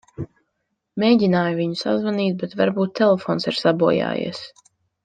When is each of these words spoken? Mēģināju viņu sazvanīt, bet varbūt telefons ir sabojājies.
Mēģināju 1.03 1.59
viņu 1.59 1.77
sazvanīt, 1.83 2.35
bet 2.45 2.59
varbūt 2.63 2.99
telefons 3.03 3.49
ir 3.53 3.63
sabojājies. 3.63 4.43